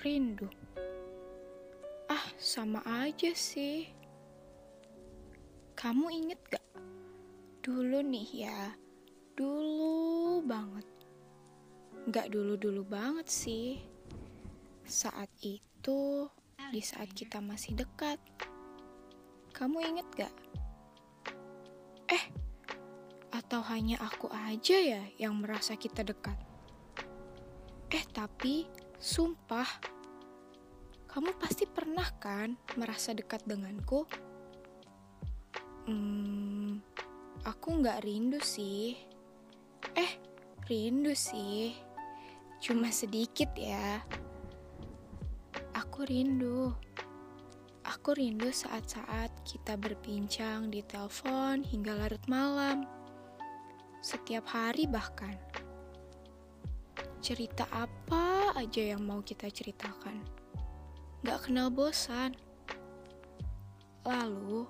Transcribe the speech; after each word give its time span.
rindu. 0.00 0.48
Ah, 2.08 2.26
sama 2.40 2.80
aja 2.88 3.36
sih. 3.36 3.92
Kamu 5.76 6.08
inget 6.08 6.40
gak? 6.48 6.64
Dulu 7.60 8.00
nih 8.00 8.48
ya, 8.48 8.72
dulu 9.36 10.40
banget. 10.44 10.88
Gak 12.08 12.32
dulu-dulu 12.32 12.80
banget 12.88 13.28
sih. 13.28 13.84
Saat 14.88 15.28
itu, 15.44 16.26
di 16.72 16.80
saat 16.80 17.12
kita 17.12 17.44
masih 17.44 17.76
dekat. 17.76 18.16
Kamu 19.52 19.84
inget 19.84 20.08
gak? 20.16 20.34
Eh, 22.08 22.24
atau 23.36 23.60
hanya 23.68 24.00
aku 24.00 24.32
aja 24.32 24.76
ya 24.80 25.02
yang 25.20 25.36
merasa 25.44 25.76
kita 25.76 26.00
dekat? 26.00 26.36
Eh, 27.92 28.04
tapi 28.16 28.79
sumpah, 29.00 29.66
kamu 31.08 31.32
pasti 31.40 31.64
pernah 31.64 32.04
kan 32.20 32.52
merasa 32.76 33.16
dekat 33.16 33.40
denganku? 33.48 34.04
Hmm, 35.88 36.84
aku 37.48 37.80
nggak 37.80 38.04
rindu 38.04 38.38
sih. 38.44 39.00
Eh, 39.96 40.12
rindu 40.68 41.16
sih. 41.16 41.72
Cuma 42.60 42.92
sedikit 42.92 43.48
ya. 43.56 44.04
Aku 45.72 46.04
rindu. 46.04 46.76
Aku 47.88 48.12
rindu 48.12 48.52
saat-saat 48.52 49.32
kita 49.48 49.80
berbincang 49.80 50.68
di 50.68 50.84
telepon 50.84 51.64
hingga 51.64 51.96
larut 51.96 52.24
malam. 52.28 52.84
Setiap 54.04 54.44
hari 54.52 54.84
bahkan. 54.84 55.49
Cerita 57.20 57.68
apa 57.68 58.56
aja 58.56 58.96
yang 58.96 59.04
mau 59.04 59.20
kita 59.20 59.52
ceritakan. 59.52 60.24
Gak 61.20 61.44
kenal 61.44 61.68
bosan. 61.68 62.32
Lalu, 64.08 64.64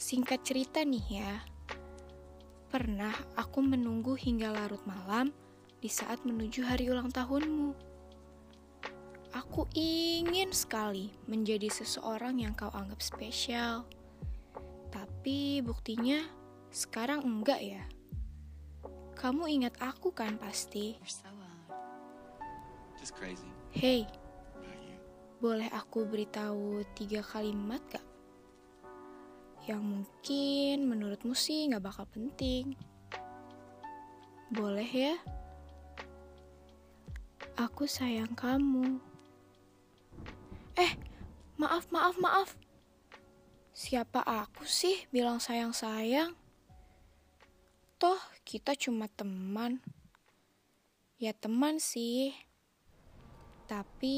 singkat 0.00 0.40
cerita 0.40 0.80
nih 0.80 1.20
ya. 1.20 1.44
Pernah 2.72 3.12
aku 3.36 3.60
menunggu 3.60 4.16
hingga 4.16 4.56
larut 4.56 4.80
malam 4.88 5.36
di 5.84 5.92
saat 5.92 6.24
menuju 6.24 6.64
hari 6.64 6.88
ulang 6.88 7.12
tahunmu. 7.12 7.76
Aku 9.36 9.68
ingin 9.76 10.48
sekali 10.56 11.12
menjadi 11.28 11.68
seseorang 11.68 12.40
yang 12.40 12.56
kau 12.56 12.72
anggap 12.72 13.04
spesial. 13.04 13.84
Tapi 14.88 15.60
buktinya 15.60 16.24
sekarang 16.72 17.20
enggak 17.20 17.60
ya. 17.60 17.84
Kamu 19.12 19.44
ingat 19.44 19.76
aku 19.76 20.08
kan 20.16 20.40
pasti? 20.40 20.96
Hey, 23.74 24.06
boleh 25.42 25.66
aku 25.74 26.06
beritahu 26.06 26.86
tiga 26.94 27.18
kalimat 27.18 27.82
gak? 27.90 28.06
Yang 29.66 29.82
mungkin 29.82 30.76
menurutmu 30.86 31.34
sih 31.34 31.66
gak 31.66 31.82
bakal 31.82 32.06
penting. 32.06 32.78
Boleh 34.54 34.86
ya? 34.86 35.18
Aku 37.58 37.90
sayang 37.90 38.38
kamu. 38.38 39.02
Eh, 40.78 40.94
maaf, 41.58 41.90
maaf, 41.90 42.14
maaf. 42.22 42.54
Siapa 43.74 44.22
aku 44.22 44.62
sih 44.62 45.10
bilang 45.10 45.42
sayang-sayang? 45.42 46.38
Toh, 47.98 48.22
kita 48.46 48.78
cuma 48.78 49.10
teman. 49.10 49.82
Ya 51.18 51.34
teman 51.34 51.82
sih. 51.82 52.51
Tapi 53.66 54.16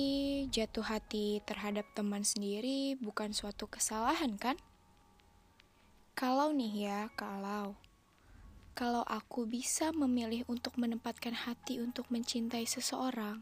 jatuh 0.51 0.85
hati 0.85 1.41
terhadap 1.45 1.85
teman 1.93 2.25
sendiri 2.25 2.97
bukan 2.99 3.31
suatu 3.31 3.71
kesalahan 3.71 4.35
kan? 4.41 4.57
Kalau 6.15 6.55
nih 6.55 6.89
ya, 6.89 7.01
kalau 7.19 7.75
kalau 8.75 9.07
aku 9.07 9.47
bisa 9.47 9.95
memilih 9.95 10.43
untuk 10.51 10.75
menempatkan 10.75 11.31
hati 11.31 11.79
untuk 11.79 12.11
mencintai 12.11 12.67
seseorang 12.67 13.39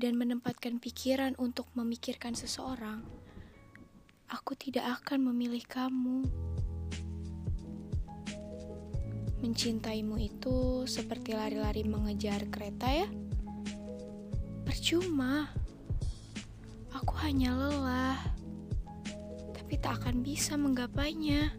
dan 0.00 0.16
menempatkan 0.16 0.80
pikiran 0.80 1.36
untuk 1.36 1.68
memikirkan 1.76 2.32
seseorang, 2.32 3.04
aku 4.32 4.56
tidak 4.56 5.04
akan 5.04 5.28
memilih 5.28 5.60
kamu. 5.68 6.24
Mencintaimu 9.44 10.16
itu 10.16 10.88
seperti 10.88 11.36
lari-lari 11.36 11.84
mengejar 11.84 12.48
kereta 12.48 12.88
ya. 12.88 13.08
Percuma. 14.64 15.50
Aku 16.92 17.14
hanya 17.22 17.54
lelah. 17.56 18.20
Tapi 19.56 19.74
tak 19.78 20.02
akan 20.04 20.22
bisa 20.24 20.58
menggapainya. 20.58 21.54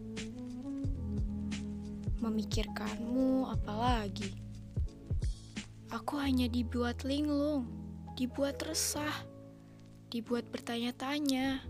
Memikirkanmu 2.22 3.50
apalagi. 3.50 4.38
Aku 5.92 6.16
hanya 6.16 6.48
dibuat 6.48 7.04
linglung, 7.04 7.68
dibuat 8.16 8.56
resah, 8.64 9.12
dibuat 10.08 10.48
bertanya-tanya. 10.48 11.60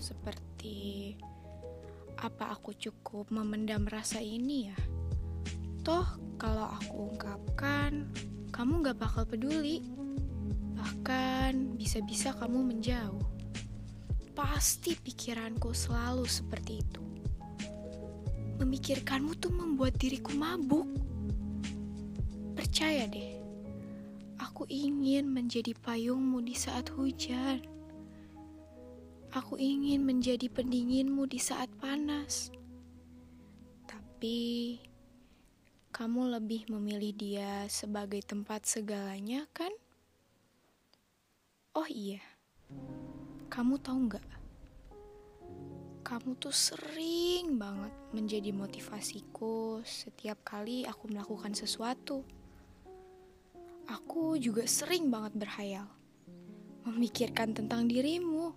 Seperti 0.00 1.12
apa 2.16 2.56
aku 2.56 2.72
cukup 2.72 3.28
memendam 3.28 3.84
rasa 3.84 4.24
ini 4.24 4.72
ya? 4.72 4.78
Toh 5.84 6.06
kalau 6.40 6.70
aku 6.70 7.12
ungkapkan, 7.12 8.08
kamu 8.54 8.88
gak 8.88 8.98
bakal 9.04 9.28
peduli. 9.28 9.84
Bahkan 10.78 11.74
bisa-bisa 11.74 12.30
kamu 12.38 12.62
menjauh. 12.70 13.26
Pasti 14.38 14.94
pikiranku 14.94 15.74
selalu 15.74 16.22
seperti 16.22 16.78
itu. 16.78 17.02
Memikirkanmu 18.62 19.34
tuh 19.42 19.50
membuat 19.50 19.98
diriku 19.98 20.30
mabuk. 20.38 20.86
Percaya 22.54 23.10
deh, 23.10 23.42
aku 24.38 24.70
ingin 24.70 25.26
menjadi 25.26 25.74
payungmu 25.82 26.38
di 26.46 26.54
saat 26.54 26.90
hujan. 26.94 27.58
Aku 29.34 29.58
ingin 29.58 30.06
menjadi 30.06 30.46
pendinginmu 30.46 31.26
di 31.26 31.42
saat 31.42 31.70
panas. 31.82 32.54
Tapi 33.90 34.78
kamu 35.90 36.38
lebih 36.38 36.70
memilih 36.70 37.12
dia 37.14 37.66
sebagai 37.66 38.22
tempat 38.22 38.66
segalanya, 38.66 39.46
kan? 39.50 39.70
Oh 41.76 41.84
iya, 41.88 42.24
kamu 43.52 43.76
tahu 43.80 44.08
nggak? 44.08 44.28
Kamu 46.00 46.40
tuh 46.40 46.54
sering 46.54 47.60
banget 47.60 47.92
menjadi 48.16 48.48
motivasiku 48.56 49.84
setiap 49.84 50.40
kali 50.40 50.88
aku 50.88 51.12
melakukan 51.12 51.52
sesuatu. 51.52 52.24
Aku 53.88 54.40
juga 54.40 54.64
sering 54.64 55.12
banget 55.12 55.36
berhayal, 55.36 55.88
memikirkan 56.88 57.52
tentang 57.52 57.84
dirimu. 57.84 58.56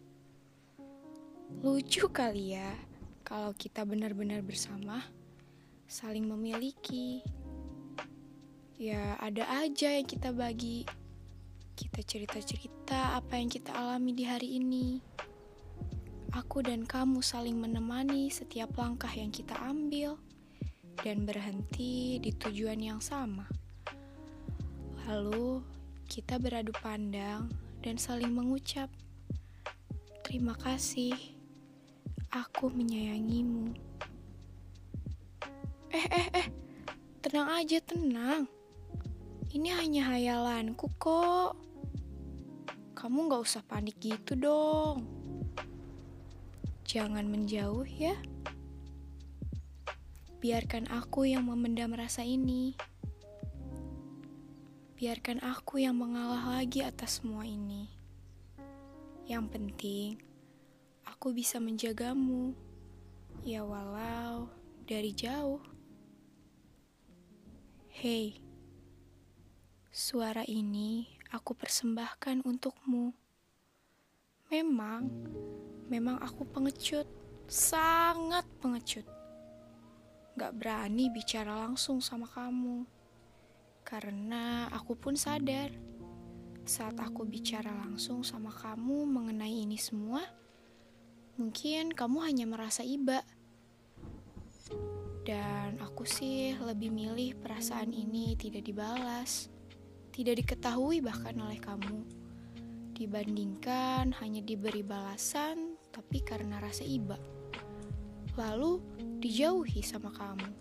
Lucu 1.60 2.08
kali 2.08 2.56
ya, 2.56 2.72
kalau 3.28 3.52
kita 3.52 3.84
benar-benar 3.84 4.40
bersama, 4.40 5.04
saling 5.88 6.24
memiliki. 6.24 7.20
Ya, 8.80 9.20
ada 9.20 9.46
aja 9.62 10.00
yang 10.00 10.08
kita 10.08 10.32
bagi. 10.32 11.01
Kita 11.82 11.98
cerita-cerita 12.06 13.18
apa 13.18 13.42
yang 13.42 13.50
kita 13.50 13.74
alami 13.74 14.14
di 14.14 14.22
hari 14.22 14.62
ini. 14.62 15.02
Aku 16.30 16.62
dan 16.62 16.86
kamu 16.86 17.26
saling 17.26 17.58
menemani 17.58 18.30
setiap 18.30 18.78
langkah 18.78 19.10
yang 19.10 19.34
kita 19.34 19.58
ambil 19.66 20.22
dan 21.02 21.26
berhenti 21.26 22.22
di 22.22 22.38
tujuan 22.38 22.78
yang 22.78 23.02
sama. 23.02 23.50
Lalu 25.10 25.66
kita 26.06 26.38
beradu 26.38 26.70
pandang 26.86 27.50
dan 27.82 27.98
saling 27.98 28.30
mengucap, 28.30 28.94
"Terima 30.22 30.54
kasih, 30.62 31.18
aku 32.30 32.70
menyayangimu." 32.70 33.74
Eh, 35.90 36.08
eh, 36.14 36.28
eh, 36.46 36.48
tenang 37.26 37.58
aja, 37.58 37.82
tenang. 37.82 38.46
Ini 39.50 39.82
hanya 39.82 40.14
hayalanku 40.14 40.86
kok. 41.02 41.71
Kamu 43.02 43.34
gak 43.34 43.42
usah 43.42 43.66
panik 43.66 43.98
gitu 43.98 44.38
dong. 44.38 45.10
Jangan 46.86 47.26
menjauh 47.26 47.82
ya. 47.82 48.14
Biarkan 50.38 50.86
aku 50.86 51.26
yang 51.26 51.50
memendam 51.50 51.98
rasa 51.98 52.22
ini. 52.22 52.78
Biarkan 54.94 55.42
aku 55.42 55.82
yang 55.82 55.98
mengalah 55.98 56.62
lagi 56.62 56.86
atas 56.86 57.18
semua 57.18 57.42
ini. 57.42 57.90
Yang 59.26 59.46
penting, 59.50 60.10
aku 61.02 61.34
bisa 61.34 61.58
menjagamu. 61.58 62.54
Ya 63.42 63.66
walau 63.66 64.46
dari 64.86 65.10
jauh. 65.10 65.66
Hei, 67.90 68.38
suara 69.90 70.46
ini 70.46 71.21
aku 71.32 71.56
persembahkan 71.56 72.44
untukmu. 72.44 73.16
Memang, 74.52 75.08
memang 75.88 76.20
aku 76.20 76.44
pengecut, 76.44 77.08
sangat 77.48 78.44
pengecut. 78.60 79.08
Gak 80.36 80.52
berani 80.60 81.08
bicara 81.08 81.56
langsung 81.56 82.04
sama 82.04 82.28
kamu, 82.28 82.84
karena 83.88 84.68
aku 84.76 84.96
pun 85.00 85.16
sadar 85.16 85.72
saat 86.68 87.00
aku 87.00 87.26
bicara 87.26 87.74
langsung 87.74 88.22
sama 88.22 88.54
kamu 88.54 89.08
mengenai 89.08 89.66
ini 89.66 89.80
semua, 89.80 90.22
mungkin 91.40 91.96
kamu 91.96 92.18
hanya 92.28 92.46
merasa 92.46 92.84
iba. 92.84 93.24
Dan 95.24 95.80
aku 95.80 96.04
sih 96.04 96.54
lebih 96.60 96.92
milih 96.92 97.40
perasaan 97.40 97.96
ini 97.96 98.36
tidak 98.36 98.68
dibalas, 98.68 99.48
tidak 100.12 100.44
diketahui 100.44 101.00
bahkan 101.00 101.40
oleh 101.40 101.56
kamu 101.58 102.04
dibandingkan 103.02 104.14
hanya 104.22 104.46
diberi 104.46 104.86
balasan 104.86 105.80
tapi 105.90 106.22
karena 106.22 106.62
rasa 106.62 106.86
iba. 106.86 107.18
Lalu 108.38 108.78
dijauhi 109.18 109.82
sama 109.82 110.14
kamu. 110.14 110.52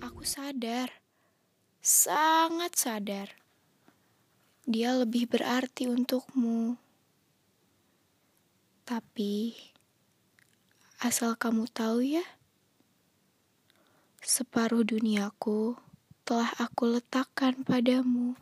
Aku 0.00 0.22
sadar, 0.22 0.88
sangat 1.82 2.78
sadar. 2.78 3.28
Dia 4.64 4.94
lebih 4.96 5.28
berarti 5.28 5.90
untukmu. 5.90 6.78
Tapi 8.88 9.52
asal 11.04 11.36
kamu 11.36 11.68
tahu 11.68 12.00
ya, 12.00 12.24
separuh 14.24 14.88
duniaku 14.88 15.87
telah 16.28 16.52
aku 16.60 16.92
letakkan 16.92 17.64
padamu. 17.64 18.36